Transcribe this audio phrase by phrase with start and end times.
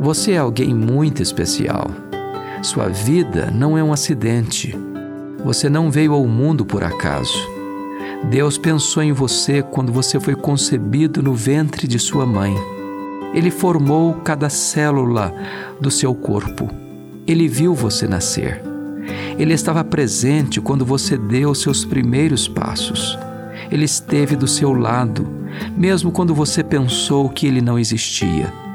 [0.00, 1.90] Você é alguém muito especial.
[2.62, 4.74] Sua vida não é um acidente.
[5.44, 7.46] Você não veio ao mundo por acaso.
[8.30, 12.56] Deus pensou em você quando você foi concebido no ventre de sua mãe.
[13.34, 15.34] Ele formou cada célula
[15.78, 16.70] do seu corpo.
[17.26, 18.62] Ele viu você nascer.
[19.38, 23.18] Ele estava presente quando você deu seus primeiros passos.
[23.70, 25.28] Ele esteve do seu lado,
[25.76, 28.69] mesmo quando você pensou que ele não existia.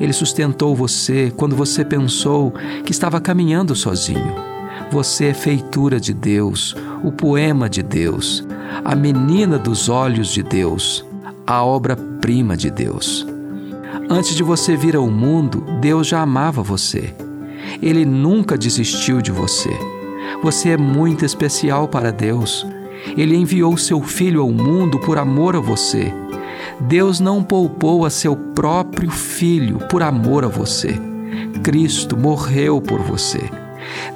[0.00, 2.52] Ele sustentou você quando você pensou
[2.84, 4.34] que estava caminhando sozinho.
[4.90, 8.46] Você é feitura de Deus, o poema de Deus,
[8.84, 11.04] a menina dos olhos de Deus,
[11.46, 13.26] a obra-prima de Deus.
[14.08, 17.14] Antes de você vir ao mundo, Deus já amava você.
[17.80, 19.70] Ele nunca desistiu de você.
[20.42, 22.66] Você é muito especial para Deus.
[23.16, 26.12] Ele enviou seu filho ao mundo por amor a você
[26.80, 30.98] Deus não poupou a seu próprio filho por amor a você.
[31.62, 33.40] Cristo morreu por você.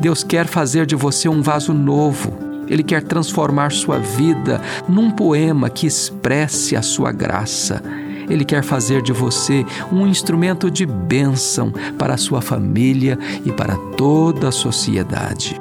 [0.00, 2.32] Deus quer fazer de você um vaso novo.
[2.68, 7.82] Ele quer transformar sua vida num poema que expresse a sua graça.
[8.28, 13.76] Ele quer fazer de você um instrumento de bênção para a sua família e para
[13.96, 15.60] toda a sociedade.